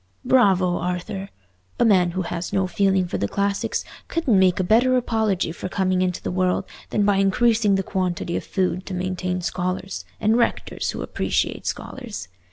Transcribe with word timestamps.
"Bravo, 0.25 0.77
Arthur! 0.77 1.29
A 1.79 1.85
man 1.85 2.09
who 2.17 2.23
has 2.23 2.51
no 2.51 2.65
feeling 2.65 3.07
for 3.07 3.19
the 3.19 3.27
classics 3.27 3.85
couldn't 4.07 4.39
make 4.39 4.59
a 4.59 4.63
better 4.63 4.97
apology 4.97 5.51
for 5.51 5.69
coming 5.69 6.01
into 6.01 6.23
the 6.23 6.31
world 6.31 6.65
than 6.89 7.05
by 7.05 7.17
increasing 7.17 7.75
the 7.75 7.83
quantity 7.83 8.35
of 8.35 8.43
food 8.43 8.87
to 8.87 8.95
maintain 8.95 9.41
scholars—and 9.41 10.37
rectors 10.37 10.89
who 10.89 11.03
appreciate 11.03 11.67
scholars. 11.67 12.29